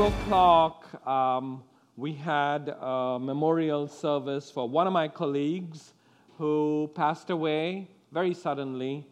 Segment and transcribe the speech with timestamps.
[0.00, 1.62] 2 o'clock, um,
[1.94, 5.92] we had a memorial service for one of my colleagues
[6.38, 9.06] who passed away very suddenly.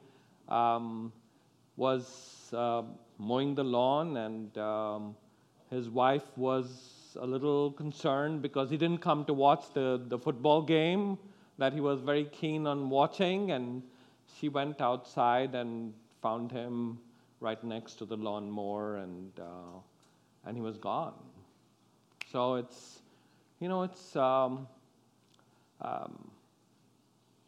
[0.48, 1.12] Um,
[1.77, 2.85] was uh,
[3.18, 5.14] mowing the lawn, and um,
[5.68, 10.62] his wife was a little concerned because he didn't come to watch the, the football
[10.62, 11.18] game
[11.59, 13.50] that he was very keen on watching.
[13.50, 13.82] And
[14.41, 16.99] she went outside and found him
[17.41, 19.80] right next to the lawnmower, and, uh,
[20.47, 21.15] and he was gone.
[22.31, 23.01] So it's,
[23.61, 24.67] you know, it's, um,
[25.81, 26.31] um,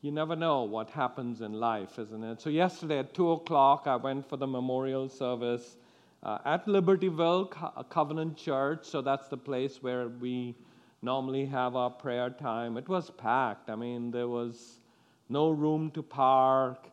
[0.03, 2.41] you never know what happens in life, isn't it?
[2.41, 5.77] So, yesterday at 2 o'clock, I went for the memorial service
[6.23, 8.85] uh, at Libertyville Co- Covenant Church.
[8.85, 10.55] So, that's the place where we
[11.03, 12.79] normally have our prayer time.
[12.79, 13.69] It was packed.
[13.69, 14.79] I mean, there was
[15.29, 16.89] no room to park.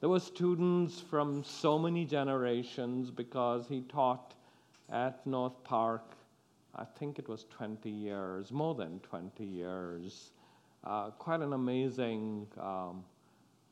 [0.00, 4.34] There were students from so many generations because he taught
[4.90, 6.16] at North Park,
[6.74, 10.32] I think it was 20 years, more than 20 years
[10.84, 13.04] uh, quite an amazing um,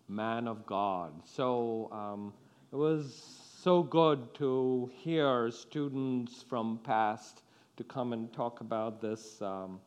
[0.09, 1.13] man of God.
[1.25, 2.33] So um,
[2.73, 3.15] it was
[3.63, 7.43] so good to hear students from past
[7.77, 9.41] to come and talk about this.
[9.41, 9.81] Um,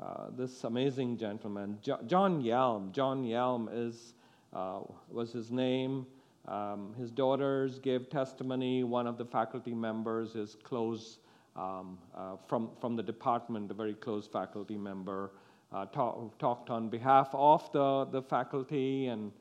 [0.00, 2.90] uh, this amazing gentleman, jo- John Yelm.
[2.90, 4.14] John Yelm is
[4.54, 6.06] uh, was his name.
[6.48, 8.84] Um, his daughters gave testimony.
[8.84, 11.18] One of the faculty members is close
[11.56, 15.32] um, uh, from from the department, a very close faculty member
[15.72, 19.32] uh, talk, talked on behalf of the, the faculty, and,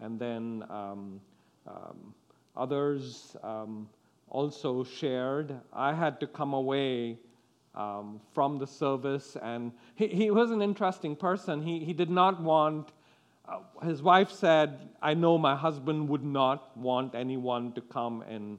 [0.00, 1.20] and then um,
[1.66, 2.14] um,
[2.56, 3.88] others um,
[4.28, 5.54] also shared.
[5.72, 7.18] I had to come away
[7.74, 11.62] um, from the service, and he, he was an interesting person.
[11.62, 12.92] He, he did not want,
[13.48, 18.58] uh, his wife said, I know my husband would not want anyone to come in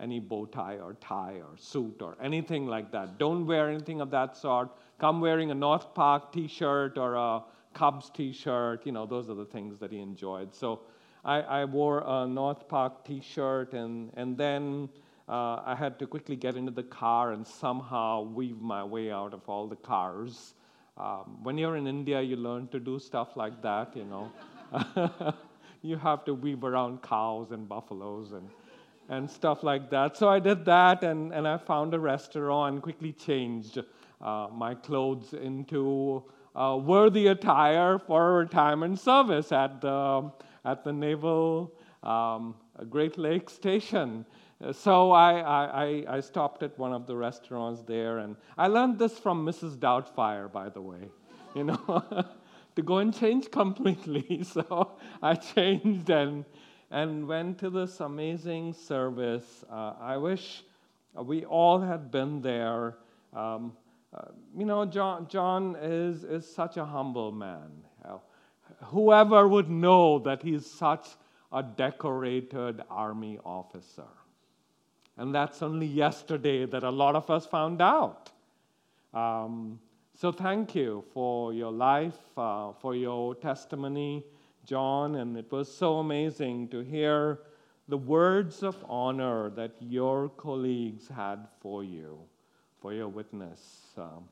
[0.00, 3.18] any bow tie or tie or suit or anything like that.
[3.18, 7.42] Don't wear anything of that sort come wearing a North Park t shirt or a
[7.72, 8.84] Cubs t shirt.
[8.84, 10.54] You know, those are the things that he enjoyed.
[10.54, 10.80] So
[11.24, 14.88] I, I wore a North Park t shirt, and, and then
[15.28, 19.32] uh, I had to quickly get into the car and somehow weave my way out
[19.32, 20.54] of all the cars.
[20.98, 24.32] Um, when you're in India, you learn to do stuff like that, you know.
[25.82, 28.48] you have to weave around cows and buffaloes and,
[29.08, 30.16] and stuff like that.
[30.16, 33.78] So I did that, and, and I found a restaurant and quickly changed
[34.20, 36.24] uh, my clothes into
[36.56, 40.32] uh, worthy attire for retirement service at the,
[40.64, 41.72] at the Naval
[42.02, 42.56] um,
[42.90, 44.26] Great Lakes Station.
[44.72, 49.16] So I, I, I stopped at one of the restaurants there, and I learned this
[49.16, 49.76] from Mrs.
[49.76, 51.10] Doubtfire, by the way,
[51.54, 52.26] you know,
[52.76, 54.42] to go and change completely.
[54.52, 54.92] So
[55.22, 56.44] I changed and,
[56.90, 59.64] and went to this amazing service.
[59.70, 60.64] Uh, I wish
[61.14, 62.96] we all had been there.
[63.32, 63.76] Um,
[64.12, 64.22] uh,
[64.56, 67.70] you know, John, John is, is such a humble man.
[68.84, 71.06] Whoever would know that he's such
[71.52, 74.06] a decorated army officer?
[75.18, 78.30] And that's only yesterday that a lot of us found out.
[79.12, 79.78] Um,
[80.14, 84.24] so thank you for your life, uh, for your testimony,
[84.64, 85.16] John.
[85.16, 87.40] And it was so amazing to hear
[87.88, 92.18] the words of honor that your colleagues had for you
[92.80, 93.60] for your witness.
[93.96, 94.28] Um,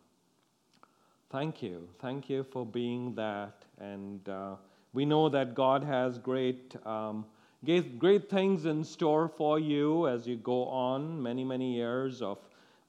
[1.31, 1.89] thank you.
[2.01, 3.65] Thank you for being that.
[3.79, 4.57] And uh,
[4.93, 7.25] we know that God has great, um,
[7.65, 12.39] great things in store for you as you go on many, many years of,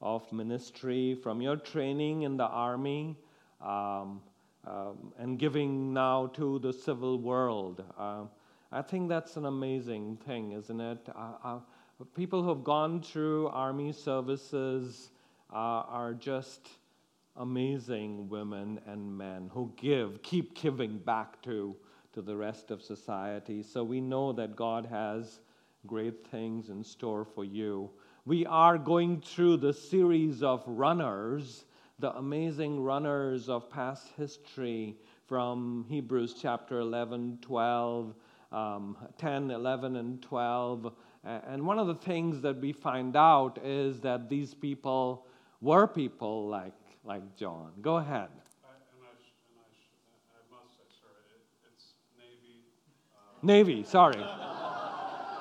[0.00, 3.16] of ministry from your training in the army.
[3.60, 4.20] Um,
[4.68, 7.82] um, and giving now to the civil world.
[7.98, 8.24] Uh,
[8.70, 11.08] I think that's an amazing thing, isn't it?
[11.14, 11.58] Uh, uh,
[12.14, 15.10] people who have gone through army services
[15.50, 15.56] uh,
[15.88, 16.68] are just
[17.36, 21.74] amazing women and men who give, keep giving back to,
[22.18, 23.62] to the rest of society.
[23.62, 25.38] So we know that God has
[25.86, 27.90] great things in store for you.
[28.26, 31.64] We are going through the series of runners,
[32.00, 34.96] the amazing runners of past history
[35.28, 38.14] from Hebrews chapter 11, 12,
[38.50, 40.92] um, 10, 11, and 12.
[41.22, 45.24] And one of the things that we find out is that these people
[45.60, 46.74] were people like,
[47.04, 47.74] like John.
[47.80, 48.30] Go ahead.
[53.42, 54.24] Navy, sorry.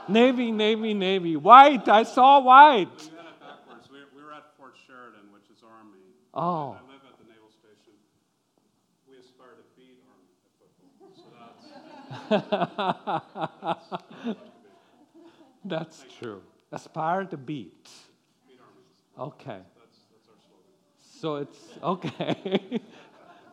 [0.07, 1.35] Navy, Navy, Navy.
[1.35, 2.87] White, I saw white.
[2.87, 3.89] We had it backwards.
[3.91, 5.99] We, we were at Fort Sheridan, which is Army.
[6.33, 6.71] Oh.
[6.71, 7.93] I live at the Naval Station.
[9.09, 10.29] We aspire to beat Army
[10.99, 11.15] football.
[11.15, 11.27] So
[12.25, 12.43] that's.
[15.65, 16.41] that's, that's true.
[16.71, 17.89] Aspire to beat.
[18.47, 19.31] Beat Army.
[19.31, 19.59] Okay.
[19.75, 20.35] That's, that's our
[21.19, 22.81] So it's okay.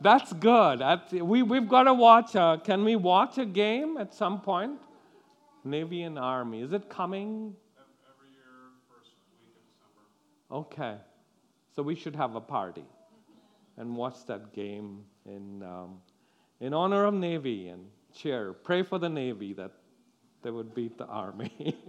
[0.00, 0.80] That's good.
[0.80, 2.34] That's, we, we've got to watch.
[2.34, 4.78] A, can we watch a game at some point?
[5.64, 6.60] Navy and Army.
[6.62, 7.54] Is it coming?
[8.06, 9.54] Every year, first week
[10.50, 10.92] of December.
[10.92, 11.00] Okay.
[11.74, 12.84] So we should have a party
[13.76, 16.00] and watch that game in, um,
[16.60, 18.52] in honor of Navy and cheer.
[18.52, 19.72] Pray for the Navy that
[20.42, 21.76] they would beat the Army.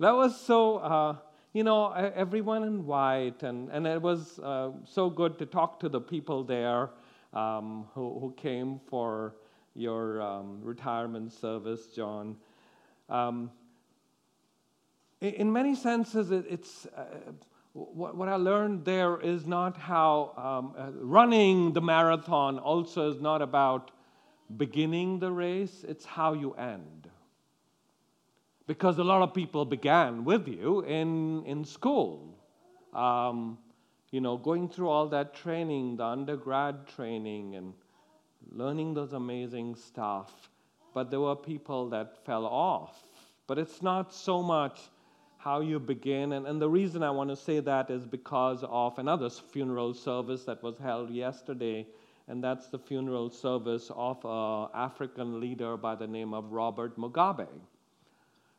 [0.00, 0.78] that was so.
[0.78, 1.16] Uh,
[1.52, 5.88] you know, everyone in white, and, and it was uh, so good to talk to
[5.88, 6.90] the people there
[7.34, 9.34] um, who, who came for
[9.74, 12.36] your um, retirement service, John.
[13.10, 13.50] Um,
[15.20, 17.04] in many senses, it's uh,
[17.74, 23.20] what, what, I learned there is not how um, uh, running the marathon also is
[23.20, 23.90] not about
[24.56, 27.11] beginning the race, it's how you end
[28.72, 32.38] because a lot of people began with you in, in school.
[32.94, 33.58] Um,
[34.10, 37.74] you know, going through all that training, the undergrad training, and
[38.50, 40.48] learning those amazing stuff.
[40.94, 43.02] But there were people that fell off.
[43.46, 44.80] But it's not so much
[45.36, 46.32] how you begin.
[46.32, 50.44] And, and the reason I want to say that is because of another funeral service
[50.44, 51.86] that was held yesterday,
[52.26, 57.48] and that's the funeral service of an African leader by the name of Robert Mugabe.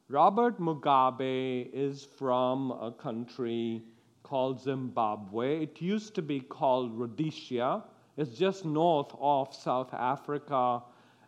[0.09, 3.81] Robert Mugabe is from a country
[4.21, 5.63] called Zimbabwe.
[5.63, 7.83] It used to be called Rhodesia.
[8.17, 10.81] It's just north of South Africa.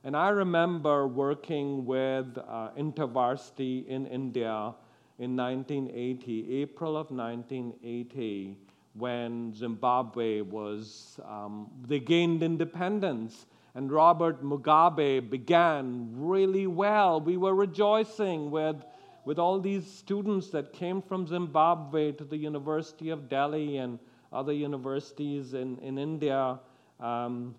[0.03, 4.73] And I remember working with uh, InterVarsity in India
[5.19, 8.57] in 1980, April of 1980,
[8.93, 13.45] when Zimbabwe was, um, they gained independence
[13.75, 17.19] and Robert Mugabe began really well.
[17.19, 18.77] We were rejoicing with,
[19.25, 23.99] with all these students that came from Zimbabwe to the University of Delhi and
[24.31, 26.57] other universities in, in India.
[27.01, 27.55] Um,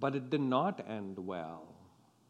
[0.00, 1.68] but it did not end well.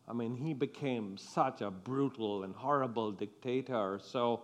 [0.06, 3.98] I mean, he became such a brutal and horrible dictator.
[4.02, 4.42] So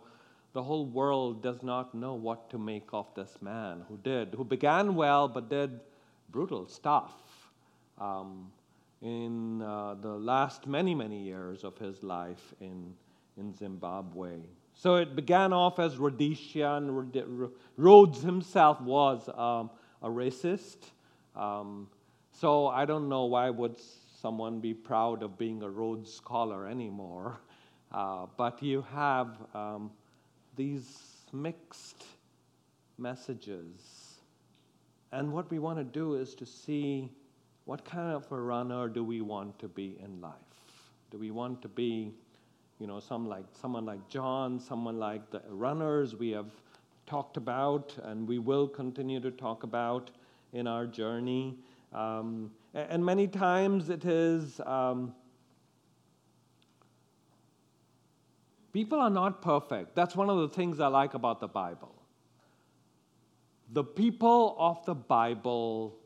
[0.55, 4.44] the whole world does not know what to make of this man who did, who
[4.44, 5.81] began well but did
[6.31, 7.27] brutal stuff
[8.00, 8.50] um,
[9.02, 12.94] in uh, the last many, many years of his life in,
[13.36, 14.36] in Zimbabwe.
[14.74, 19.70] So it began off as Rhodesia, and Rhodes himself was um,
[20.02, 20.78] a racist.
[21.34, 21.88] Um,
[22.32, 23.80] so I don't know why would
[24.20, 27.40] someone be proud of being a Rhodes scholar anymore.
[27.90, 29.90] Uh, but you have um,
[30.56, 32.04] these mixed
[32.98, 34.20] messages.
[35.10, 37.10] And what we want to do is to see
[37.69, 40.32] what kind of a runner do we want to be in life?
[41.11, 42.15] Do we want to be,
[42.79, 46.50] you know, some like someone like John, someone like the runners we have
[47.05, 50.11] talked about and we will continue to talk about
[50.55, 51.59] in our journey?
[51.93, 55.15] Um, and many times it is um,
[58.73, 59.94] people are not perfect.
[59.94, 61.94] That's one of the things I like about the Bible.
[63.75, 65.97] The people of the Bible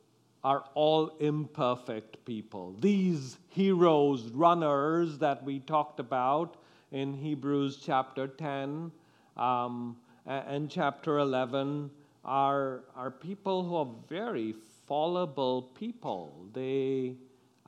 [0.45, 2.75] are all imperfect people.
[2.81, 6.57] These heroes, runners that we talked about
[6.91, 8.91] in Hebrews chapter 10
[9.37, 9.97] um,
[10.27, 11.91] and chapter 11
[12.25, 14.55] are, are people who are very
[14.87, 16.47] fallible people.
[16.53, 17.15] They,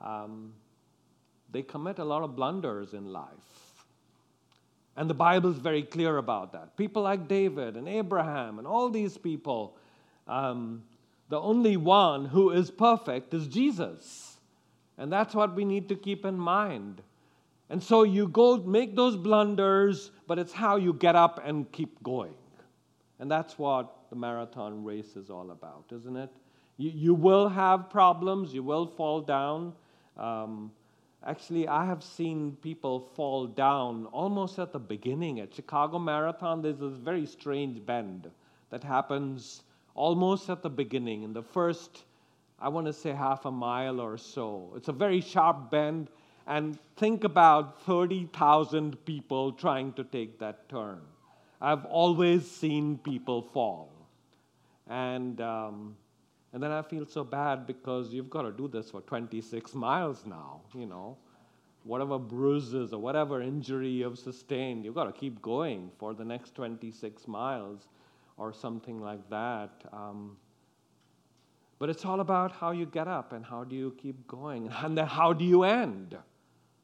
[0.00, 0.52] um,
[1.52, 3.28] they commit a lot of blunders in life.
[4.96, 6.76] And the Bible is very clear about that.
[6.76, 9.76] People like David and Abraham and all these people,
[10.28, 10.82] um,
[11.28, 14.38] the only one who is perfect is Jesus.
[14.98, 17.02] And that's what we need to keep in mind.
[17.70, 22.02] And so you go make those blunders, but it's how you get up and keep
[22.02, 22.34] going.
[23.18, 26.30] And that's what the marathon race is all about, isn't it?
[26.76, 29.72] You, you will have problems, you will fall down.
[30.16, 30.72] Um,
[31.24, 35.40] actually, I have seen people fall down almost at the beginning.
[35.40, 38.30] At Chicago Marathon, there's this very strange bend
[38.70, 39.62] that happens
[39.94, 42.04] almost at the beginning, in the first,
[42.60, 44.72] I want to say half a mile or so.
[44.76, 46.08] It's a very sharp bend,
[46.46, 51.00] and think about 30,000 people trying to take that turn.
[51.60, 53.90] I've always seen people fall.
[54.86, 55.96] And, um,
[56.52, 60.24] and then I feel so bad because you've got to do this for 26 miles
[60.26, 61.16] now, you know.
[61.84, 66.54] Whatever bruises or whatever injury you've sustained, you've got to keep going for the next
[66.54, 67.88] 26 miles
[68.36, 69.70] or something like that.
[69.92, 70.36] Um,
[71.78, 74.96] but it's all about how you get up and how do you keep going and
[74.96, 76.16] then how do you end.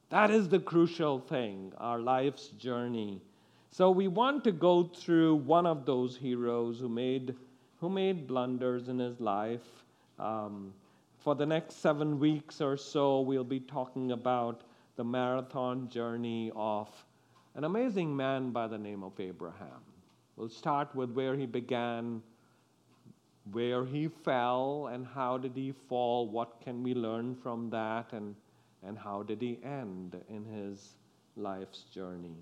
[0.09, 3.21] That is the crucial thing, our life's journey.
[3.71, 7.35] So we want to go through one of those heroes who made,
[7.79, 9.85] who made blunders in his life.
[10.19, 10.73] Um,
[11.19, 14.63] for the next seven weeks or so, we'll be talking about
[14.97, 16.89] the marathon journey of
[17.55, 19.81] an amazing man by the name of Abraham.
[20.41, 22.23] We'll start with where he began,
[23.51, 28.33] where he fell, and how did he fall, what can we learn from that, and,
[28.81, 30.95] and how did he end in his
[31.35, 32.37] life's journey.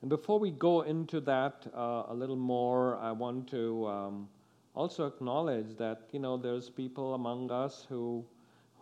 [0.00, 4.28] And before we go into that uh, a little more, I want to um,
[4.74, 8.24] also acknowledge that you know there's people among us who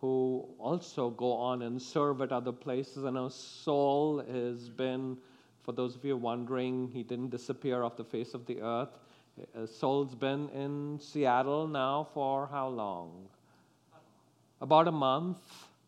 [0.01, 3.05] who also go on and serve at other places.
[3.05, 5.19] I know Saul has been,
[5.69, 8.97] for those of you wondering, he didn't disappear off the face of the earth.
[9.55, 13.29] Uh, Saul's been in Seattle now for how long?
[14.63, 15.37] About a month.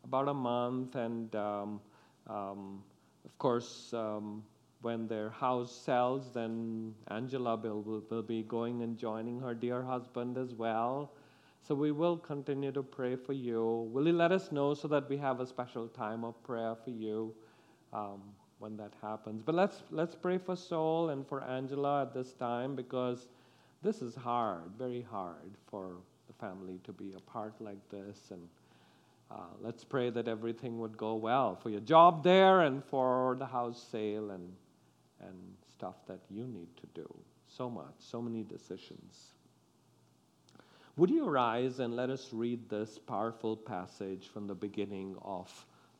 [0.03, 1.81] About a month, and um,
[2.27, 2.83] um,
[3.25, 3.91] of course.
[3.91, 4.43] Um,
[4.83, 9.83] when their house sells, then Angela will, will, will, be going and joining her dear
[9.83, 11.11] husband as well.
[11.61, 13.89] So we will continue to pray for you.
[13.91, 16.89] Will you let us know so that we have a special time of prayer for
[16.89, 17.35] you
[17.93, 18.21] um,
[18.61, 19.41] when that happens?
[19.43, 23.27] But let's let's pray for Saul and for Angela at this time because
[23.81, 28.47] this is hard, very hard for the family to be apart like this and.
[29.31, 33.45] Uh, let's pray that everything would go well for your job there and for the
[33.45, 34.51] house sale and
[35.21, 35.37] and
[35.71, 37.07] stuff that you need to do.
[37.47, 39.33] So much, so many decisions.
[40.97, 45.49] Would you rise and let us read this powerful passage from the beginning of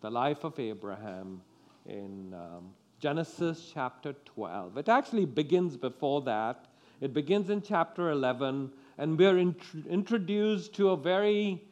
[0.02, 1.42] the life of Abraham
[1.86, 4.78] in um, Genesis chapter 12?
[4.78, 6.68] It actually begins before that.
[7.00, 11.64] It begins in chapter 11, and we're int- introduced to a very,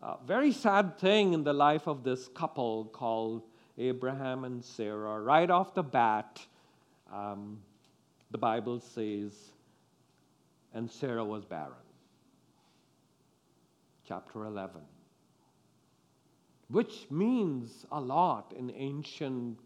[0.00, 3.42] uh, very sad thing in the life of this couple called
[3.78, 5.20] Abraham and Sarah.
[5.20, 6.40] Right off the bat,
[7.12, 7.58] um,
[8.30, 9.32] the Bible says,
[10.72, 11.72] and Sarah was barren.
[14.06, 14.80] Chapter 11.
[16.68, 19.58] Which means a lot in ancient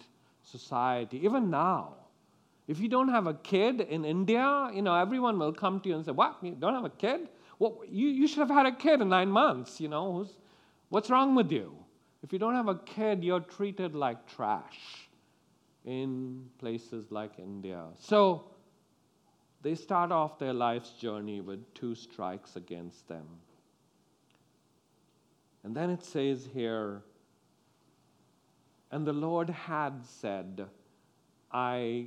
[0.42, 1.94] society, even now.
[2.68, 5.96] If you don't have a kid in India, you know, everyone will come to you
[5.96, 6.36] and say, What?
[6.42, 7.28] You don't have a kid?
[7.58, 10.26] Well, you, you should have had a kid in nine months, you know.
[10.88, 11.74] What's wrong with you?
[12.22, 15.08] If you don't have a kid, you're treated like trash
[15.84, 17.84] in places like India.
[17.98, 18.44] So
[19.62, 23.26] they start off their life's journey with two strikes against them.
[25.64, 27.02] And then it says here,
[28.90, 30.66] and the Lord had said,
[31.52, 32.06] I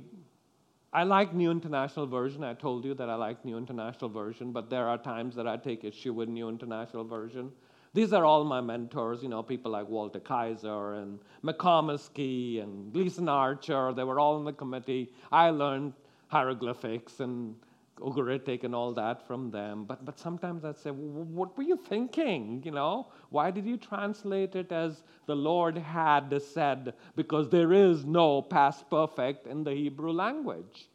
[0.92, 2.44] I like New International Version.
[2.44, 5.56] I told you that I like New International Version, but there are times that I
[5.56, 7.50] take issue with New International Version.
[7.94, 13.28] These are all my mentors, you know, people like Walter Kaiser and McComiskey and Gleason
[13.28, 13.92] Archer.
[13.92, 15.10] They were all in the committee.
[15.32, 15.94] I learned
[16.28, 17.56] hieroglyphics and
[17.98, 19.84] Ugaritic and all that from them.
[19.84, 22.62] But, but sometimes I'd say, well, what were you thinking?
[22.64, 26.94] You know, why did you translate it as the Lord had said?
[27.14, 30.88] Because there is no past perfect in the Hebrew language.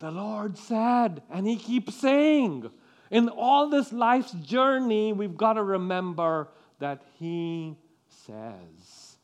[0.00, 2.70] The Lord said, and He keeps saying.
[3.10, 7.76] In all this life's journey, we've got to remember that He
[8.08, 9.16] says,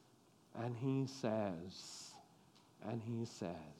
[0.54, 2.10] and He says,
[2.88, 3.75] and He says.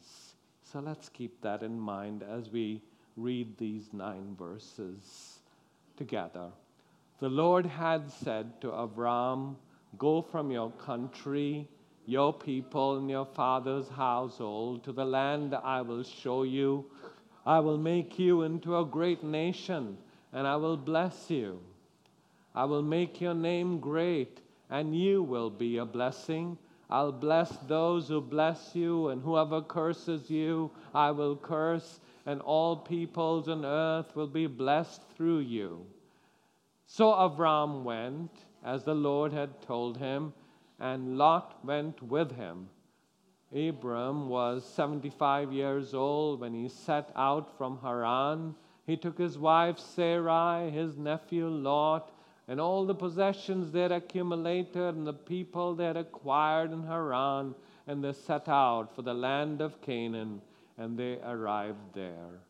[0.71, 2.83] So let's keep that in mind as we
[3.17, 5.39] read these nine verses
[5.97, 6.49] together.
[7.21, 9.57] The Lord had said to Abram,
[9.97, 11.69] Go from your country,
[12.05, 16.85] your people, and your father's household to the land I will show you
[17.47, 19.97] I will make you into a great nation,
[20.33, 21.61] and I will bless you.
[22.57, 26.59] I will make your name great, and you will be a blessing.
[26.89, 32.77] I'll bless those who bless you, and whoever curses you, I will curse, and all
[32.77, 35.87] peoples on earth will be blessed through you.
[36.87, 38.31] So Avram went,
[38.65, 40.33] as the Lord had told him,
[40.79, 42.69] and Lot went with him.
[43.55, 48.55] Abram was 75 years old when he set out from Haran.
[48.87, 52.13] He took his wife Sarai, his nephew Lot,
[52.49, 57.55] and all the possessions that accumulated and the people that acquired in Haran,
[57.87, 60.41] and they set out for the land of Canaan,
[60.79, 62.41] and they arrived there.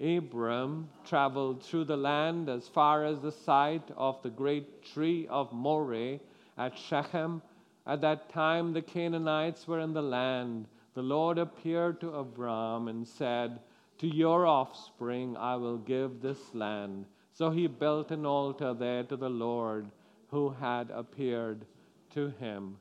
[0.00, 5.52] Abram traveled through the land as far as the site of the great tree of
[5.52, 6.18] Moreh
[6.56, 7.42] at Shechem
[7.86, 10.66] at that time, the Canaanites were in the land.
[10.94, 13.58] The Lord appeared to Abram and said,
[13.98, 17.06] To your offspring I will give this land.
[17.40, 19.86] So he built an altar there to the Lord
[20.28, 21.64] who had appeared
[22.12, 22.76] to him.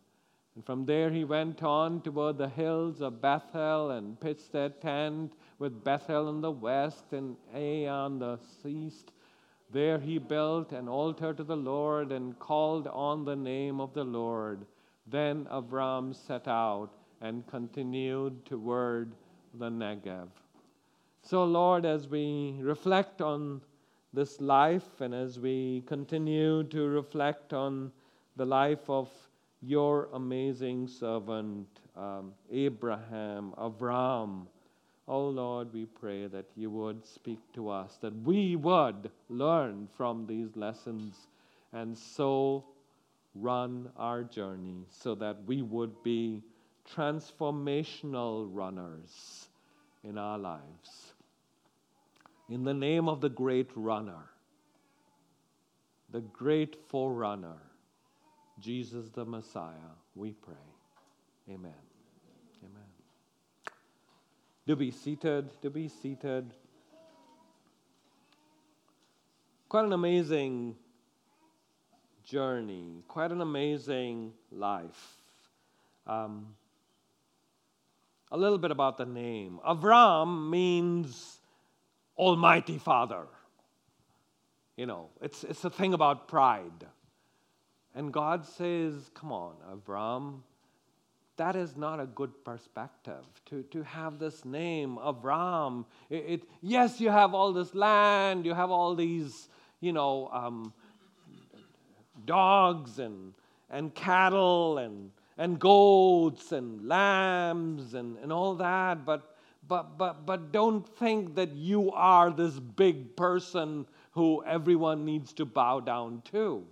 [0.53, 5.31] And from there he went on toward the hills of Bethel and pitched their tent
[5.59, 9.13] with Bethel in the west and Ai on the east.
[9.71, 14.03] There he built an altar to the Lord and called on the name of the
[14.03, 14.65] Lord.
[15.07, 16.89] Then Abram set out
[17.21, 19.13] and continued toward
[19.53, 20.27] the Negev.
[21.21, 23.61] So, Lord, as we reflect on
[24.13, 27.91] this life and as we continue to reflect on
[28.35, 29.09] the life of
[29.61, 34.47] your amazing servant, um, Abraham, Avram,
[35.07, 40.25] oh Lord, we pray that you would speak to us, that we would learn from
[40.25, 41.27] these lessons
[41.73, 42.63] and so
[43.35, 46.41] run our journey so that we would be
[46.95, 49.47] transformational runners
[50.03, 51.13] in our lives.
[52.49, 54.31] In the name of the great runner,
[56.09, 57.57] the great forerunner,
[58.59, 60.55] Jesus the Messiah, we pray.
[61.47, 61.71] Amen.
[62.63, 62.87] Amen.
[64.65, 66.53] Do be seated, do be seated.
[69.67, 70.75] Quite an amazing
[72.23, 75.17] journey, quite an amazing life.
[76.07, 76.55] Um,
[78.31, 79.59] a little bit about the name.
[79.67, 81.38] Avram means
[82.19, 83.23] Almighty Father.
[84.75, 86.85] You know, it's, it's a thing about pride.
[87.95, 90.41] And God says, Come on, Avram,
[91.37, 95.85] that is not a good perspective to, to have this name, Avram.
[96.09, 99.47] It, it, yes, you have all this land, you have all these,
[99.79, 100.73] you know, um,
[102.25, 103.33] dogs and,
[103.69, 109.35] and cattle and, and goats and lambs and, and all that, but,
[109.69, 115.45] but, but, but don't think that you are this big person who everyone needs to
[115.45, 116.65] bow down to.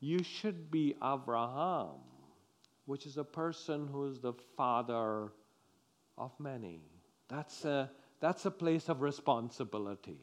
[0.00, 1.96] You should be Abraham,
[2.86, 5.32] which is a person who is the father
[6.16, 6.80] of many.
[7.28, 10.18] That's a, that's a place of responsibility.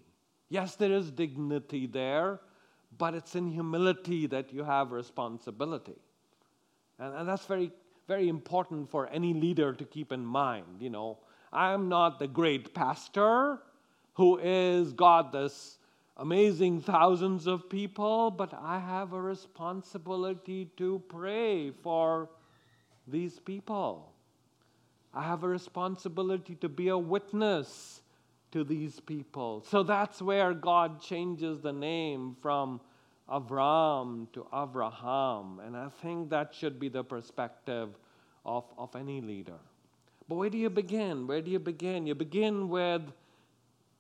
[0.48, 2.40] Yes, there is dignity there,
[2.98, 5.98] but it's in humility that you have responsibility.
[7.00, 7.72] And, and that's very,
[8.08, 10.80] very important for any leader to keep in mind.
[10.80, 11.18] You know,
[11.52, 13.60] I'm not the great pastor
[14.14, 15.78] who is God this
[16.18, 22.30] amazing thousands of people, but I have a responsibility to pray for
[23.08, 24.12] these people.
[25.14, 28.02] I have a responsibility to be a witness
[28.52, 29.64] to these people.
[29.68, 32.80] So that's where God changes the name from
[33.30, 35.66] Avram to Avraham.
[35.66, 37.90] And I think that should be the perspective
[38.46, 39.60] of, of any leader.
[40.28, 41.28] But where do you begin?
[41.28, 42.08] Where do you begin?
[42.08, 43.02] You begin with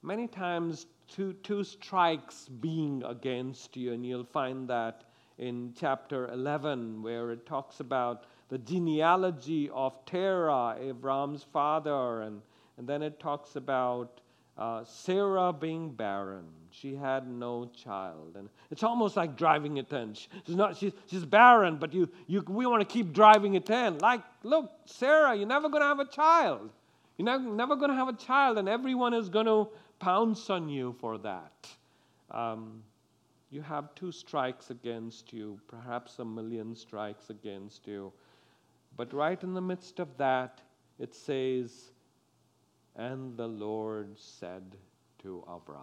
[0.01, 5.03] many times two, two strikes being against you, and you'll find that
[5.37, 12.41] in chapter 11, where it talks about the genealogy of Terah, Abraham's father, and,
[12.77, 14.21] and then it talks about
[14.61, 16.45] uh, Sarah being barren.
[16.69, 18.35] She had no child.
[18.37, 20.13] And it's almost like driving it in.
[20.13, 23.97] She's, not, she's, she's barren, but you, you, we want to keep driving it in.
[23.97, 26.69] Like, look, Sarah, you're never going to have a child.
[27.17, 30.69] You're never, never going to have a child, and everyone is going to pounce on
[30.69, 31.67] you for that.
[32.29, 32.83] Um,
[33.49, 38.13] you have two strikes against you, perhaps a million strikes against you.
[38.95, 40.61] But right in the midst of that,
[40.99, 41.90] it says,
[42.95, 44.75] and the Lord said
[45.23, 45.79] to Abram.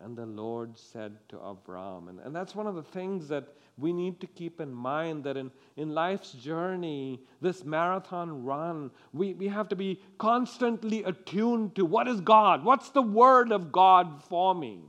[0.00, 2.08] And the Lord said to Abram.
[2.08, 5.36] And, and that's one of the things that we need to keep in mind that
[5.36, 11.84] in, in life's journey, this marathon run, we, we have to be constantly attuned to
[11.84, 12.64] what is God?
[12.64, 14.80] What's the word of God for me?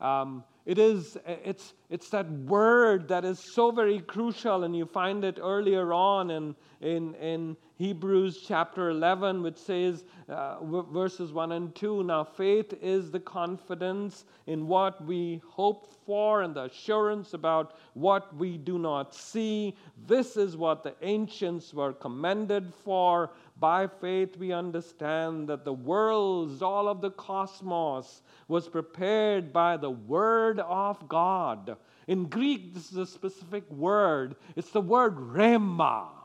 [0.00, 5.24] Um, it is, it's, it's that word that is so very crucial, and you find
[5.24, 10.62] it earlier on in, in, in Hebrews chapter 11, which says, uh,
[10.92, 16.54] verses 1 and 2 Now faith is the confidence in what we hope for and
[16.54, 19.74] the assurance about what we do not see.
[20.06, 23.30] This is what the ancients were commended for.
[23.58, 29.88] By faith, we understand that the worlds, all of the cosmos, was prepared by the
[29.88, 31.78] Word of God.
[32.08, 34.36] In Greek, this is a specific word.
[34.54, 36.19] It's the word rhema.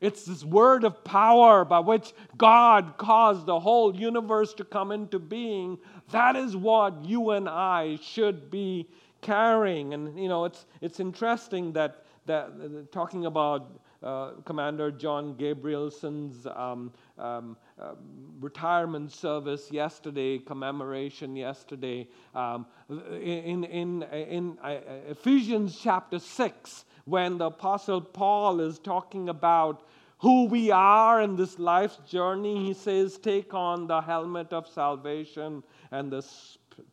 [0.00, 5.18] It's this word of power by which God caused the whole universe to come into
[5.18, 5.78] being.
[6.10, 8.88] That is what you and I should be
[9.20, 9.92] carrying.
[9.92, 16.92] And, you know, it's, it's interesting that, that talking about uh, Commander John Gabrielson's um,
[17.18, 17.92] um, uh,
[18.40, 22.08] retirement service yesterday, commemoration yesterday.
[22.34, 29.86] Um, in, in, in uh, Ephesians chapter 6, when the Apostle Paul is talking about
[30.18, 35.62] who we are in this life's journey, he says, Take on the helmet of salvation
[35.90, 36.24] and the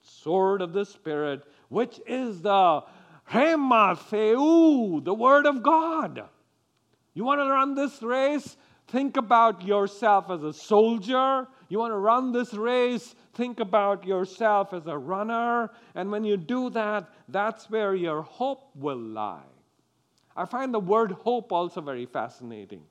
[0.01, 2.83] sword of the Spirit, which is the
[3.31, 6.29] Rhema Theou, the Word of God.
[7.17, 8.57] You want to run this race?
[8.89, 11.47] Think about yourself as a soldier.
[11.67, 13.15] You want to run this race?
[13.33, 15.71] Think about yourself as a runner.
[15.95, 19.49] And when you do that, that's where your hope will lie.
[20.35, 22.83] I find the word hope also very fascinating.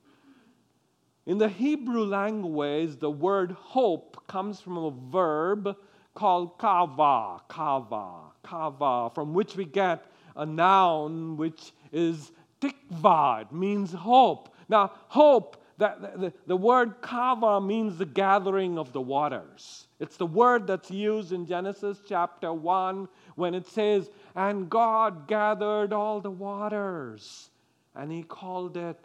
[1.25, 5.73] In the Hebrew language, the word hope comes from a verb
[6.15, 10.03] called kava, kava, kava, from which we get
[10.35, 13.41] a noun which is tikva.
[13.41, 14.55] It means hope.
[14.69, 19.87] Now, hope, that, the, the word kava means the gathering of the waters.
[19.99, 25.93] It's the word that's used in Genesis chapter 1 when it says, And God gathered
[25.93, 27.51] all the waters,
[27.95, 28.97] and he called it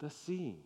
[0.00, 0.56] the sea.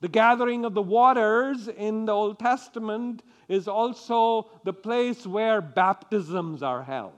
[0.00, 6.62] The gathering of the waters in the Old Testament is also the place where baptisms
[6.62, 7.12] are held.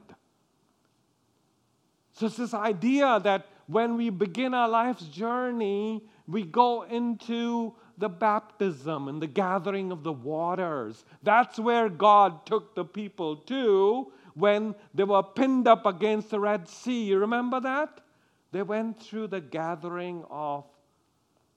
[2.12, 8.09] So it's this idea that when we begin our life's journey, we go into the
[8.09, 11.04] baptism and the gathering of the waters.
[11.22, 16.66] That's where God took the people to when they were pinned up against the Red
[16.66, 17.04] Sea.
[17.04, 18.00] You remember that?
[18.52, 20.64] They went through the gathering of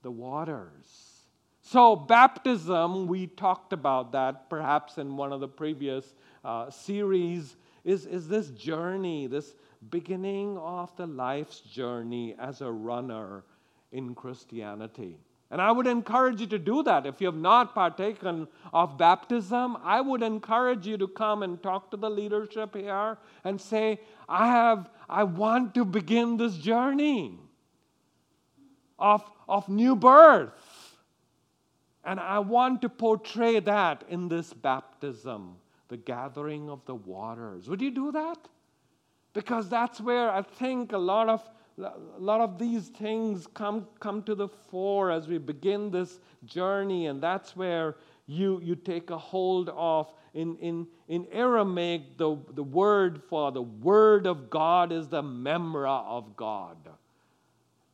[0.02, 1.22] the waters.
[1.62, 8.06] So, baptism, we talked about that perhaps in one of the previous uh, series, is,
[8.06, 9.56] is this journey, this
[9.90, 13.44] beginning of the life's journey as a runner
[13.92, 15.18] in Christianity.
[15.50, 17.06] And I would encourage you to do that.
[17.06, 21.92] If you have not partaken of baptism, I would encourage you to come and talk
[21.92, 27.38] to the leadership here and say, I have, I want to begin this journey
[28.98, 30.98] of, of new birth.
[32.06, 35.58] And I want to portray that in this baptism,
[35.90, 37.70] the gathering of the waters.
[37.70, 38.38] Would you do that?
[39.34, 41.42] Because that's where I think a lot of
[41.78, 47.08] a lot of these things come come to the fore as we begin this journey,
[47.08, 47.96] and that's where
[48.28, 53.62] you you take a hold of in in in Aramaic the the word for the
[53.62, 56.78] word of God is the memra of God,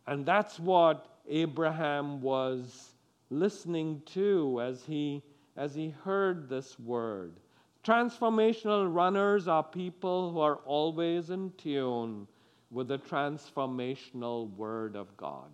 [0.07, 2.93] and that's what Abraham was
[3.29, 5.23] listening to as he
[5.55, 7.39] as he heard this word.
[7.87, 12.27] Transformational runners are people who are always in tune
[12.69, 15.51] with the transformational Word of God,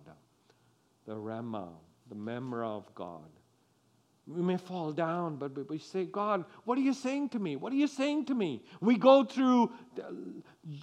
[1.06, 1.68] the Rhema,
[2.08, 3.28] the Memra of God.
[4.26, 7.54] We may fall down, but we say, God, what are you saying to me?
[7.54, 8.64] What are you saying to me?
[8.80, 9.70] We go through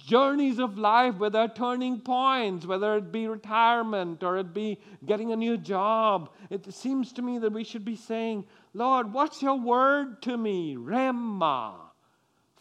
[0.06, 5.32] journeys of life with our turning points, whether it be retirement or it be getting
[5.32, 6.30] a new job.
[6.48, 10.76] It seems to me that we should be saying, Lord, what's your word to me?
[10.76, 11.74] Rhema.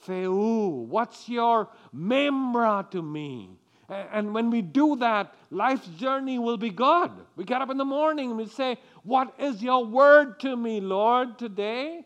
[0.06, 0.86] Theou.
[0.88, 3.58] What's your memra to me?
[3.90, 7.12] And when we do that, life's journey will be good.
[7.36, 10.80] We get up in the morning and we say, What is your word to me,
[10.80, 12.06] Lord, today?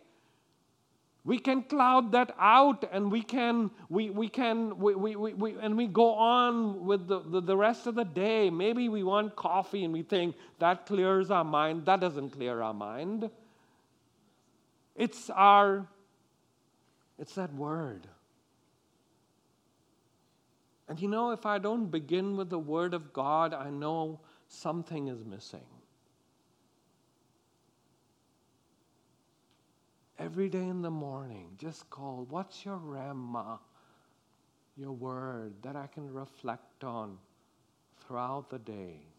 [1.24, 5.56] We can cloud that out and we can, we, we can, we, we, we, we
[5.60, 8.52] and we go on with the, the, the rest of the day.
[8.52, 11.88] Maybe we want coffee and we think that clears our mind.
[11.88, 13.32] That doesn't clear our mind.
[14.96, 15.88] It's our,
[17.20, 18.08] it's that word.
[20.88, 25.08] And you know, if I don't begin with the word of God, I know something
[25.08, 25.66] is missing.
[30.18, 33.60] Every day in the morning, just call, what's your Rhema?
[34.78, 37.18] Your word that I can reflect on
[38.00, 39.15] throughout the day.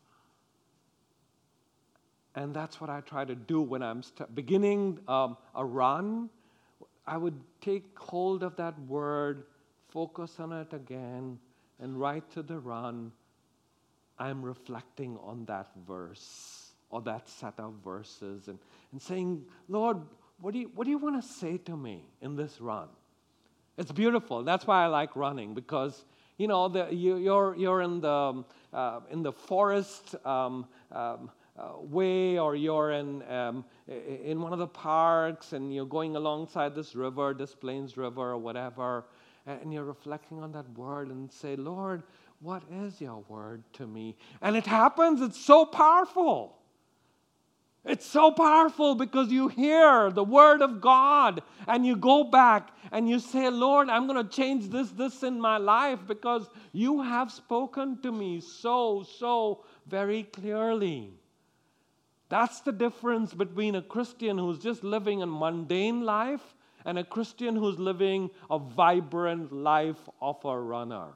[2.37, 6.29] And that's what I try to do when I'm st- beginning um, a run.
[7.07, 9.45] I would take hold of that word,
[9.89, 11.39] focus on it again,
[11.81, 13.11] and right to the run,
[14.19, 18.59] I'm reflecting on that verse or that set of verses and,
[18.93, 19.99] and saying, Lord,
[20.41, 22.89] what do, you, what do you want to say to me in this run?
[23.79, 24.43] It's beautiful.
[24.43, 26.05] That's why I like running because
[26.39, 30.67] you know the, you, are you're, you're in the um, uh, in the forest um,
[30.93, 31.31] um,
[31.81, 36.95] way or you're in, um, in one of the parks and you're going alongside this
[36.95, 39.05] river, Des Plaines River or whatever,
[39.47, 42.03] and you're reflecting on that word and say, Lord,
[42.41, 44.17] what is your word to me?
[44.43, 46.57] And it happens, it's so powerful.
[47.85, 53.09] It's so powerful because you hear the word of God and you go back and
[53.09, 57.31] you say, Lord, I'm going to change this, this in my life because you have
[57.31, 61.13] spoken to me so, so very clearly.
[62.29, 67.57] That's the difference between a Christian who's just living a mundane life and a Christian
[67.57, 71.09] who's living a vibrant life of a runner.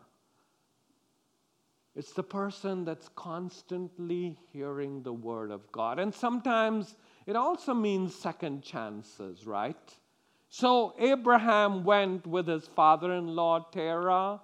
[1.97, 5.99] It's the person that's constantly hearing the word of God.
[5.99, 6.97] And sometimes
[7.27, 9.77] it also means second chances, right?
[10.49, 14.41] So Abraham went with his father in law, Terah,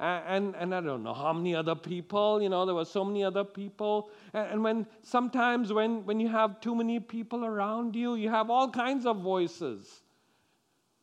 [0.00, 3.22] and, and I don't know how many other people, you know, there were so many
[3.22, 4.10] other people.
[4.32, 8.70] And, when sometimes when, when you have too many people around you, you have all
[8.70, 10.02] kinds of voices.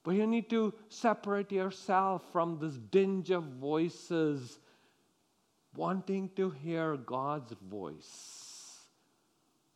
[0.04, 4.58] But you need to separate yourself from this dinge of voices
[5.76, 8.80] wanting to hear God's voice,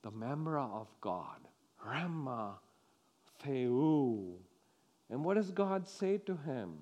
[0.02, 1.48] the memra of God,
[1.86, 2.54] Rhema
[3.44, 4.34] Theou.
[5.12, 6.78] And what does God say to him?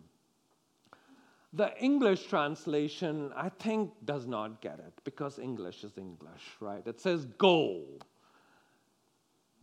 [1.54, 6.86] The English translation, I think, does not get it because English is English, right?
[6.86, 7.84] It says go.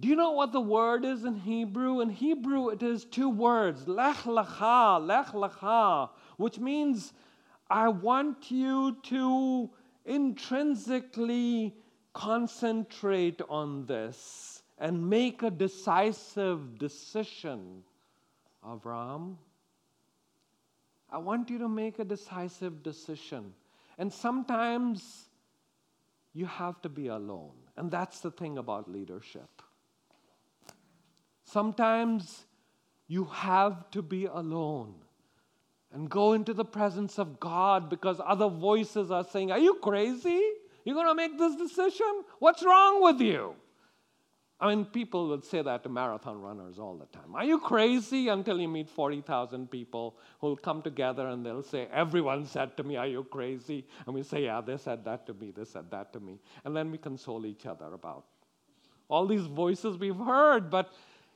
[0.00, 2.00] Do you know what the word is in Hebrew?
[2.00, 7.14] In Hebrew, it is two words, lech lecha, lech lecha, which means
[7.70, 9.70] I want you to
[10.04, 11.74] intrinsically
[12.12, 17.82] concentrate on this and make a decisive decision,
[18.64, 19.36] Avram.
[21.10, 23.54] I want you to make a decisive decision.
[23.98, 25.26] And sometimes
[26.34, 27.52] you have to be alone.
[27.76, 29.62] And that's the thing about leadership.
[31.44, 32.44] Sometimes
[33.06, 34.94] you have to be alone
[35.92, 40.42] and go into the presence of God because other voices are saying, Are you crazy?
[40.84, 42.24] You're going to make this decision?
[42.38, 43.54] What's wrong with you?
[44.58, 47.34] I mean, people would say that to marathon runners all the time.
[47.34, 48.28] Are you crazy?
[48.28, 52.96] Until you meet 40,000 people who'll come together and they'll say, Everyone said to me,
[52.96, 53.86] Are you crazy?
[54.06, 56.38] And we say, Yeah, they said that to me, they said that to me.
[56.64, 58.24] And then we console each other about
[59.08, 60.70] all these voices we've heard.
[60.70, 60.90] But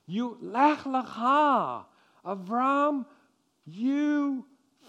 [0.07, 1.85] you, Lech Lecha,
[2.25, 3.05] Avram,
[3.67, 4.47] you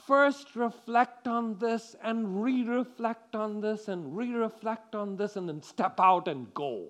[0.08, 5.50] first reflect on this and re reflect on this and re reflect on this and
[5.50, 6.90] then step out and go.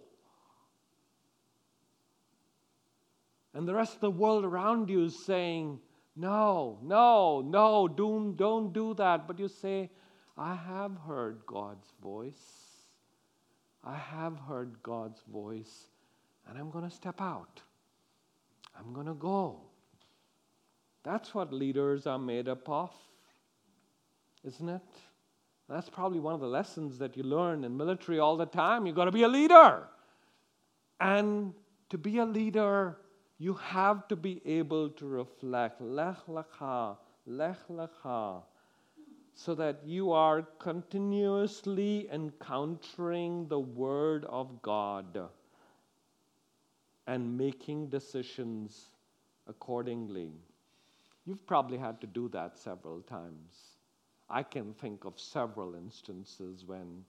[3.54, 5.80] And the rest of the world around you is saying,
[6.16, 9.28] No, no, no, don't, don't do that.
[9.28, 9.90] But you say,
[10.38, 12.62] I have heard God's voice.
[13.84, 15.88] I have heard God's voice,
[16.48, 17.62] and I'm going to step out.
[18.78, 19.62] I'm going to go.
[21.04, 22.92] That's what leaders are made up of,
[24.44, 24.82] isn't it?
[25.68, 28.86] That's probably one of the lessons that you learn in military all the time.
[28.86, 29.88] You've got to be a leader.
[31.00, 31.54] And
[31.90, 32.98] to be a leader,
[33.42, 38.44] you have to be able to reflect, lech lecha, lech lecha,
[39.34, 45.22] so that you are continuously encountering the Word of God
[47.08, 48.86] and making decisions
[49.48, 50.34] accordingly.
[51.26, 53.80] You've probably had to do that several times.
[54.30, 57.06] I can think of several instances when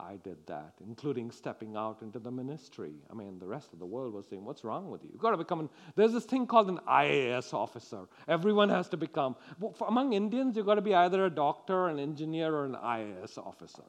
[0.00, 2.92] I did that, including stepping out into the ministry.
[3.10, 5.10] I mean, the rest of the world was saying, What's wrong with you?
[5.12, 8.08] You've got to become an, there's this thing called an IAS officer.
[8.28, 11.98] Everyone has to become, for, among Indians, you've got to be either a doctor, an
[11.98, 13.84] engineer, or an IAS officer.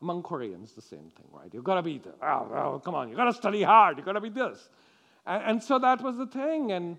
[0.00, 1.52] Among Koreans, the same thing, right?
[1.52, 4.12] You've got to be, oh, oh, come on, you've got to study hard, you've got
[4.12, 4.68] to be this.
[5.26, 6.72] And, and so that was the thing.
[6.72, 6.98] And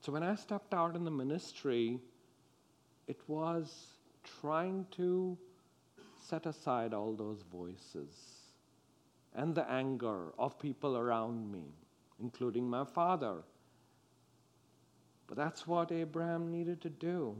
[0.00, 1.98] so when I stepped out in the ministry,
[3.08, 3.72] it was
[4.40, 5.36] trying to
[6.22, 8.14] set aside all those voices
[9.34, 11.64] and the anger of people around me,
[12.20, 13.36] including my father.
[15.26, 17.36] But that's what Abraham needed to do.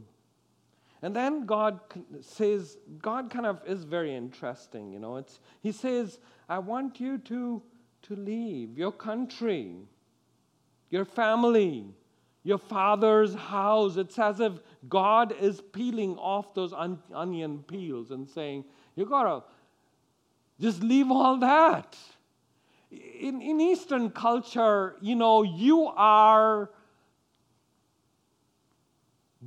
[1.01, 1.79] And then God
[2.21, 5.17] says, God kind of is very interesting, you know.
[5.17, 7.61] It's, he says, I want you to,
[8.03, 9.75] to leave your country,
[10.89, 11.85] your family,
[12.43, 13.97] your father's house.
[13.97, 14.53] It's as if
[14.89, 19.43] God is peeling off those on- onion peels and saying, You gotta
[20.59, 21.97] just leave all that.
[22.91, 26.69] In, in Eastern culture, you know, you are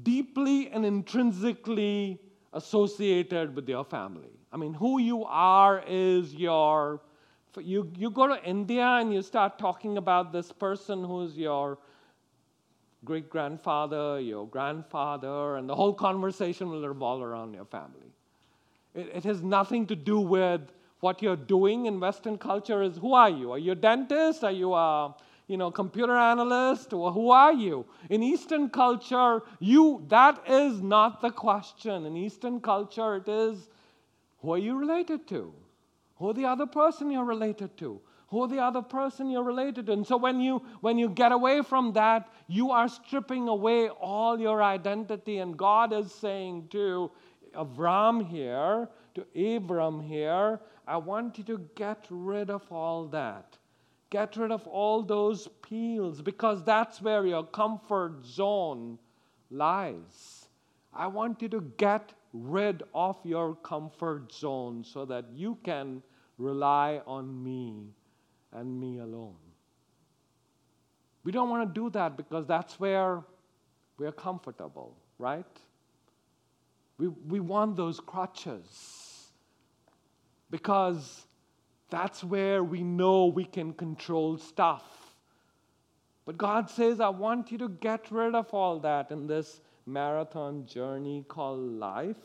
[0.03, 2.21] deeply and intrinsically
[2.53, 4.31] associated with your family.
[4.53, 7.03] I mean, who you are is your.
[7.59, 11.79] You, you go to India and you start talking about this person who's your
[13.05, 18.13] great grandfather, your grandfather, and the whole conversation will revolve around your family.
[18.95, 20.61] It, it has nothing to do with
[21.01, 22.83] what you're doing in Western culture.
[22.83, 23.53] Is who are you?
[23.53, 24.43] Are you a dentist?
[24.45, 25.15] Are you a
[25.47, 26.93] you know computer analyst?
[26.93, 27.87] Or who are you?
[28.11, 32.07] In Eastern culture, you that is not the question.
[32.07, 33.69] In Eastern culture, it is
[34.41, 35.53] who are you related to?
[36.17, 38.01] Who the other person you're related to?
[38.29, 39.93] Who the other person you're related to?
[39.93, 44.41] And so when you when you get away from that, you are stripping away all
[44.41, 45.39] your identity.
[45.39, 47.11] And God is saying to
[47.55, 53.59] Avram here, to Abram here, I want you to get rid of all that.
[54.11, 58.99] Get rid of all those peels because that's where your comfort zone
[59.51, 60.49] lies.
[60.93, 66.03] I want you to get rid of your comfort zone so that you can
[66.39, 67.95] rely on me
[68.53, 69.37] and me alone.
[71.25, 73.23] We don't want to do that because that's where
[73.99, 75.45] we're comfortable, right?
[76.99, 79.27] We, we want those crutches
[80.51, 81.27] because
[81.91, 84.85] that's where we know we can control stuff.
[86.25, 90.67] But God says, I want you to get rid of all that in this marathon
[90.67, 92.17] journey called life.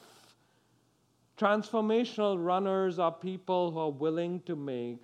[1.37, 4.99] Transformational runners are people who are willing to make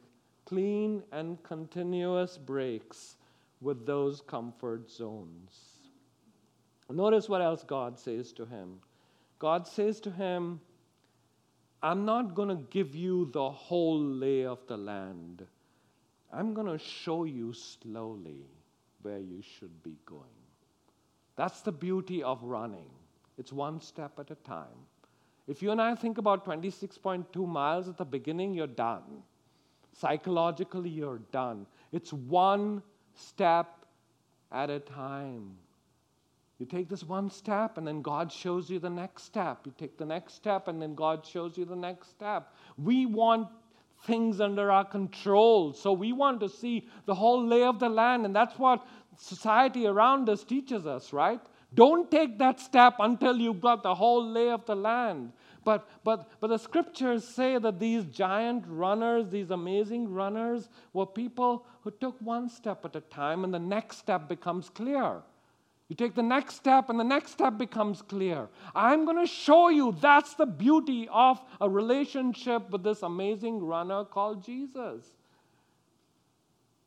[0.47, 3.17] clean and continuous breaks
[3.59, 5.51] with those comfort zones.
[6.89, 8.79] Notice what else God says to him.
[9.39, 10.61] God says to him,
[11.83, 15.45] I'm not going to give you the whole lay of the land.
[16.31, 18.45] I'm going to show you slowly
[19.01, 20.23] where you should be going.
[21.35, 22.89] That's the beauty of running.
[23.37, 24.87] It's one step at a time.
[25.45, 29.23] If you and I think about 26.2 miles at the beginning, you're done.
[29.99, 31.65] Psychologically, you're done.
[31.91, 32.83] It's one
[33.15, 33.85] step
[34.51, 35.57] at a time.
[36.59, 39.61] You take this one step, and then God shows you the next step.
[39.65, 42.53] You take the next step, and then God shows you the next step.
[42.77, 43.47] We want
[44.05, 45.73] things under our control.
[45.73, 48.85] So we want to see the whole lay of the land, and that's what
[49.17, 51.41] society around us teaches us, right?
[51.73, 55.33] Don't take that step until you've got the whole lay of the land.
[55.67, 61.65] But, but, but the scriptures say that these giant runners, these amazing runners, were people
[61.81, 65.17] who took one step at a time, and the next step becomes clear.
[65.89, 68.47] You take the next step, and the next step becomes clear.
[68.73, 74.05] I'm going to show you that's the beauty of a relationship with this amazing runner
[74.05, 75.03] called Jesus.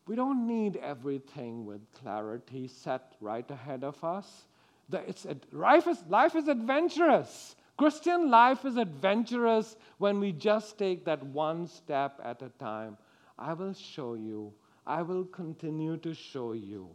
[0.07, 4.47] We don't need everything with clarity set right ahead of us.
[4.91, 7.57] It's, life, is, life is adventurous.
[7.81, 12.99] Christian life is adventurous when we just take that one step at a time.
[13.39, 14.53] I will show you.
[14.87, 16.91] I will continue to show you.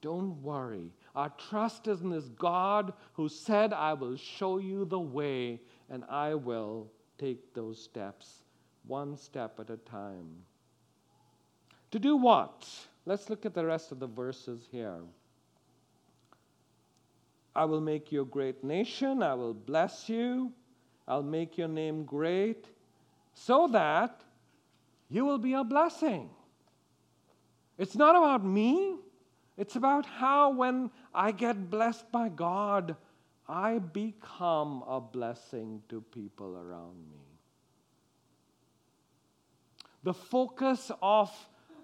[0.00, 0.92] Don't worry.
[1.16, 5.58] Our trust is in this God who said, I will show you the way
[5.90, 6.86] and I will
[7.18, 8.44] take those steps,
[8.86, 10.28] one step at a time.
[11.90, 12.68] To do what?
[13.04, 15.00] Let's look at the rest of the verses here.
[17.54, 20.52] I will make you a great nation, I will bless you,
[21.08, 22.66] I'll make your name great,
[23.34, 24.20] so that
[25.08, 26.30] you will be a blessing.
[27.76, 28.96] It's not about me.
[29.56, 32.96] It's about how, when I get blessed by God,
[33.48, 37.24] I become a blessing to people around me.
[40.02, 41.30] The focus of,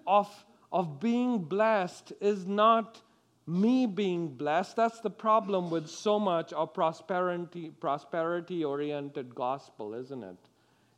[0.07, 0.27] of,
[0.71, 3.01] of being blessed is not
[3.47, 4.75] me being blessed.
[4.75, 10.37] That's the problem with so much of prosperity, prosperity oriented gospel, isn't it?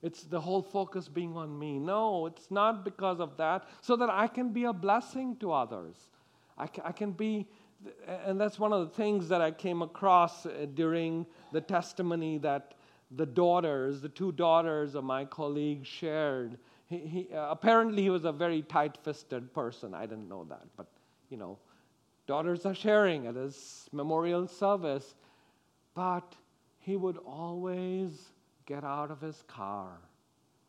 [0.02, 1.78] It's the whole focus being on me.
[1.78, 5.96] No, it's not because of that, so that I can be a blessing to others.
[6.58, 7.48] I can, I can be,
[8.26, 12.74] and that's one of the things that I came across uh, during the testimony that
[13.12, 16.58] the daughters, the two daughters of my colleague shared.
[16.88, 19.94] He, he uh, apparently he was a very tight-fisted person.
[19.94, 20.88] I didn't know that, but
[21.30, 21.58] you know,
[22.30, 25.16] daughters are sharing at his memorial service.
[25.96, 26.36] But
[26.78, 28.12] he would always
[28.68, 29.98] get out of his car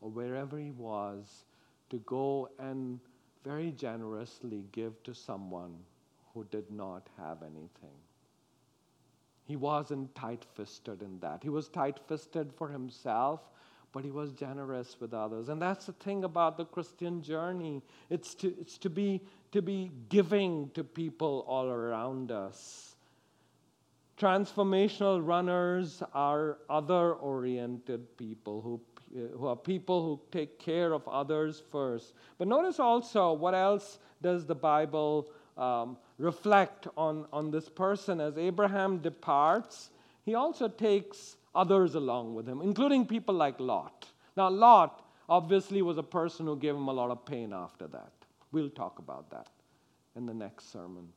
[0.00, 1.44] or wherever he was
[1.90, 2.98] to go and
[3.44, 5.74] very generously give to someone
[6.32, 7.98] who did not have anything.
[9.44, 11.42] He wasn't tight fisted in that.
[11.42, 13.50] He was tight fisted for himself,
[13.92, 15.50] but he was generous with others.
[15.50, 19.20] And that's the thing about the Christian journey it's to, it's to, be,
[19.53, 22.96] to be giving to people all around us.
[24.18, 28.80] Transformational runners are other oriented people who
[29.12, 32.14] who are people who take care of others first.
[32.38, 38.38] But notice also what else does the Bible um, reflect on, on this person as
[38.38, 39.90] Abraham departs,
[40.24, 44.07] he also takes others along with him, including people like Lot.
[44.36, 48.12] Now, Lot obviously was a person who gave him a lot of pain after that.
[48.53, 49.48] We'll talk about that
[50.16, 51.09] in the next sermon.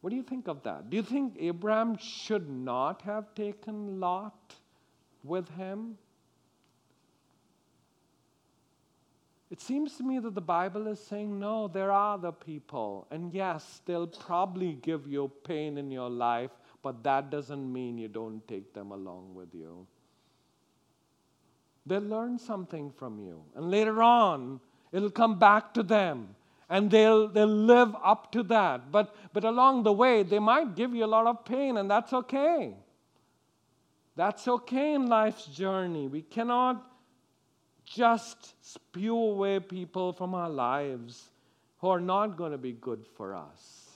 [0.00, 0.88] What do you think of that?
[0.88, 4.54] Do you think Abraham should not have taken Lot
[5.22, 5.98] with him?
[9.50, 13.06] It seems to me that the Bible is saying, no, there are other people.
[13.10, 18.08] And yes, they'll probably give you pain in your life, but that doesn't mean you
[18.08, 19.86] don't take them along with you.
[21.84, 23.42] They'll learn something from you.
[23.56, 24.60] And later on,
[24.92, 26.34] it'll come back to them.
[26.68, 28.92] And they'll, they'll live up to that.
[28.92, 32.12] But, but along the way, they might give you a lot of pain, and that's
[32.12, 32.74] okay.
[34.14, 36.06] That's okay in life's journey.
[36.06, 36.86] We cannot
[37.84, 41.30] just spew away people from our lives
[41.78, 43.88] who are not going to be good for us.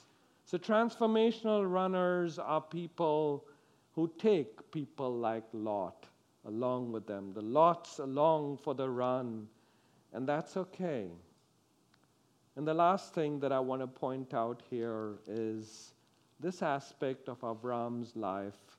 [0.45, 3.45] So, transformational runners are people
[3.93, 6.07] who take people like Lot
[6.45, 7.33] along with them.
[7.33, 9.47] The Lots along for the run,
[10.15, 11.07] and that's okay.
[12.55, 15.91] And the last thing that I want to point out here is
[16.39, 18.77] this aspect of Avram's life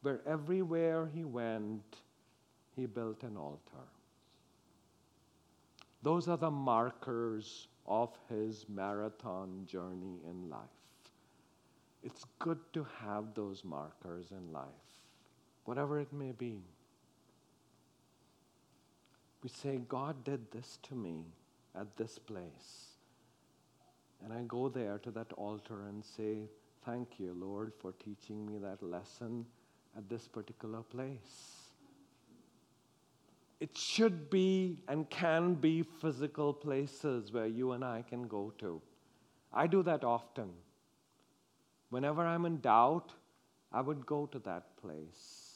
[0.00, 1.98] where everywhere he went,
[2.74, 3.84] he built an altar.
[6.02, 10.60] Those are the markers of his marathon journey in life.
[12.02, 14.64] It's good to have those markers in life,
[15.64, 16.62] whatever it may be.
[19.42, 21.24] We say, God did this to me
[21.74, 22.96] at this place.
[24.24, 26.48] And I go there to that altar and say,
[26.84, 29.44] Thank you, Lord, for teaching me that lesson
[29.96, 31.58] at this particular place
[33.60, 38.80] it should be and can be physical places where you and I can go to.
[39.52, 40.50] I do that often.
[41.90, 43.12] Whenever I'm in doubt,
[43.72, 45.47] I would go to that place.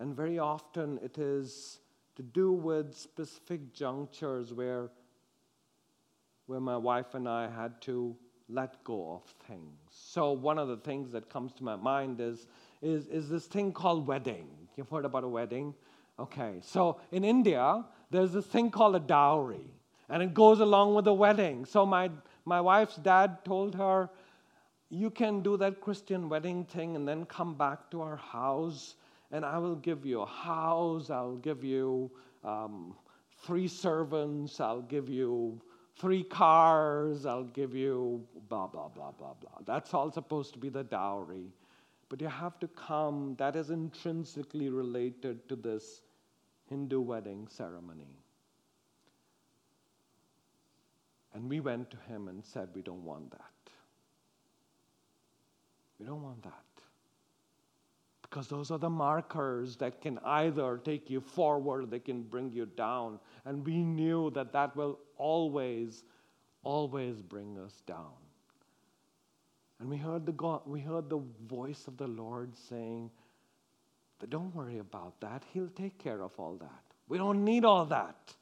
[0.00, 1.78] And very often it is
[2.16, 4.90] to do with specific junctures where,
[6.46, 8.16] where my wife and I had to
[8.48, 9.78] let go of things.
[9.90, 12.48] So, one of the things that comes to my mind is,
[12.82, 14.48] is, is this thing called wedding.
[14.76, 15.74] You've heard about a wedding?
[16.18, 19.72] Okay, so in India, there's this thing called a dowry,
[20.08, 21.64] and it goes along with the wedding.
[21.64, 22.10] So my,
[22.44, 24.10] my wife's dad told her,
[24.88, 28.96] You can do that Christian wedding thing and then come back to our house,
[29.32, 32.10] and I will give you a house, I'll give you
[32.44, 32.94] um,
[33.44, 35.60] three servants, I'll give you
[35.96, 39.58] three cars, I'll give you blah, blah, blah, blah, blah.
[39.66, 41.52] That's all supposed to be the dowry
[42.10, 46.02] but you have to come, that is intrinsically related to this
[46.68, 48.18] Hindu wedding ceremony.
[51.32, 53.72] And we went to him and said, We don't want that.
[56.00, 56.64] We don't want that.
[58.30, 62.52] Because those are the markers that can either take you forward or they can bring
[62.52, 63.18] you down.
[63.44, 66.04] And we knew that that will always,
[66.62, 68.12] always bring us down.
[69.80, 73.10] And we heard the, God, we heard the voice of the Lord saying,
[74.28, 75.42] Don't worry about that.
[75.52, 76.84] He'll take care of all that.
[77.08, 78.34] We don't need all that.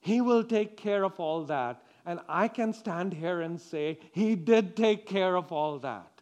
[0.00, 1.82] He will take care of all that.
[2.06, 6.15] And I can stand here and say, He did take care of all that.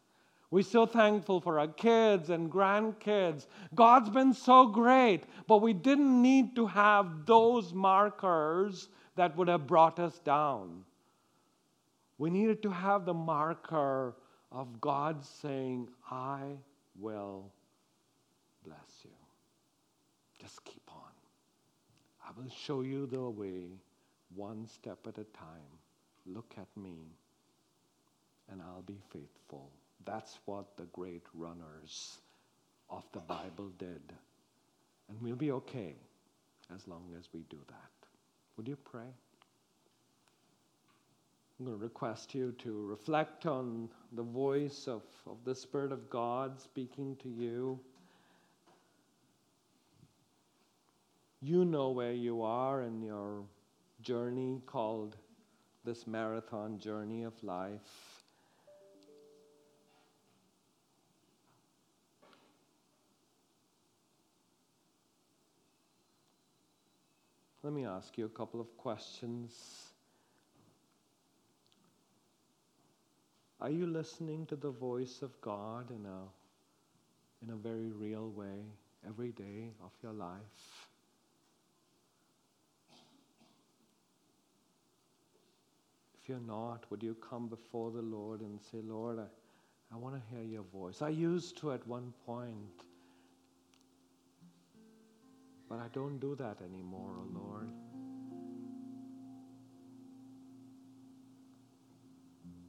[0.55, 3.49] We're so thankful for our kids and grandkids.
[3.75, 9.67] God's been so great, but we didn't need to have those markers that would have
[9.67, 10.85] brought us down.
[12.19, 14.15] We needed to have the marker
[14.53, 16.53] of God saying, I
[17.01, 17.51] will
[18.65, 19.11] bless you.
[20.41, 21.11] Just keep on.
[22.25, 23.71] I will show you the way
[24.37, 25.75] one step at a time.
[26.25, 27.09] Look at me,
[28.49, 29.73] and I'll be faithful.
[30.05, 32.19] That's what the great runners
[32.91, 34.03] of the Bible did.
[35.09, 35.95] And we'll be okay
[36.75, 38.09] as long as we do that.
[38.57, 39.13] Would you pray?
[41.59, 46.11] I'm going to request you to reflect on the voice of, of the Spirit of
[46.11, 47.79] God speaking to you.
[51.41, 53.45] You know where you are in your
[54.03, 55.17] journey called
[55.85, 58.14] this marathon journey of life.
[67.65, 69.95] Let me ask you a couple of questions.
[73.59, 78.67] Are you listening to the voice of God in a, in a very real way
[79.09, 80.91] every day of your life?
[86.23, 90.17] If you're not, would you come before the Lord and say, Lord, I, I want
[90.17, 91.01] to hear your voice?
[91.01, 92.85] I used to at one point,
[95.69, 97.71] but I don't do that anymore, oh Lord.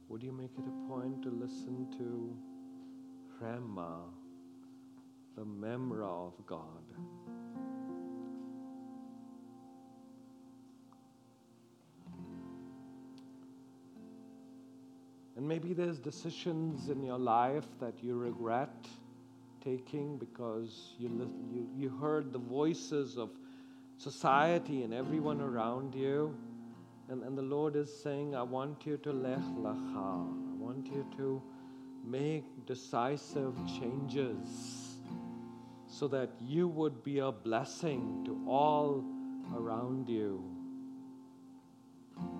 [0.08, 2.36] Would you make it a point to listen to
[3.42, 4.04] Rhema,
[5.36, 6.84] the Memra of God?
[15.36, 18.88] And maybe there's decisions in your life that you regret
[19.66, 21.08] taking because you,
[21.52, 23.30] you, you heard the voices of
[23.98, 26.36] society and everyone around you.
[27.08, 29.96] And, and the Lord is saying, I want you to lech lecha.
[29.96, 31.42] I want you to
[32.04, 34.98] make decisive changes
[35.88, 39.04] so that you would be a blessing to all
[39.56, 40.44] around you.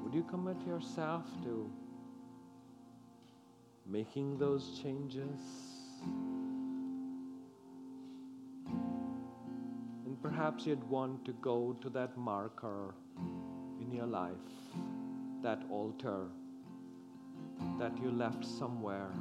[0.03, 1.71] Would you commit yourself to
[3.89, 5.41] making those changes.
[10.27, 12.93] Perhaps you'd want to go to that marker
[13.81, 14.49] in your life,
[15.41, 16.27] that altar
[17.79, 19.13] that you left somewhere,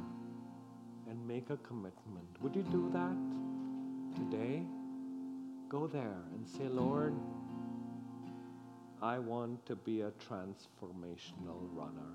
[1.08, 2.26] and make a commitment.
[2.40, 3.16] Would you do that
[4.16, 4.64] today?
[5.68, 7.14] Go there and say, Lord,
[9.00, 12.14] I want to be a transformational runner.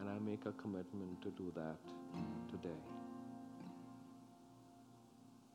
[0.00, 1.78] And I make a commitment to do that
[2.50, 2.82] today.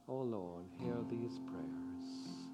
[0.08, 2.46] Oh Lord, hear these prayers.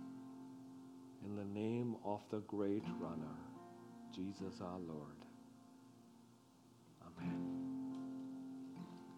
[1.25, 3.35] In the name of the great runner,
[4.15, 5.17] Jesus our Lord.
[7.05, 7.60] Amen.